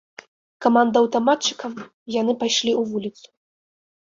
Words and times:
Каманда 0.65 0.95
аўтаматчыкам, 1.03 1.73
і 1.81 2.15
яны 2.21 2.33
пайшлі 2.45 2.71
ў 2.75 2.81
вуліцу. 2.95 3.27